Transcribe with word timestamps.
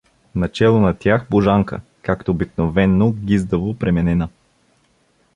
Начело 0.35 0.79
на 0.79 0.93
тях 0.93 1.25
Божанка, 1.29 1.81
както 2.01 2.31
обикновено, 2.31 3.11
гиздаво 3.11 3.73
пременена. 3.77 4.29